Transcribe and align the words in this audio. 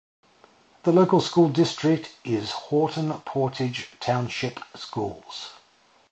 The 0.81 0.91
local 0.91 1.21
school 1.21 1.47
district 1.47 2.15
is 2.25 2.49
Houghton-Portage 2.49 3.87
Township 3.99 4.59
Schools. 4.75 5.51